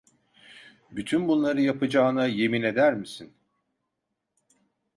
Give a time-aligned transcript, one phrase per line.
[0.91, 3.33] Bütün bunları yapacağına yemin eder misin?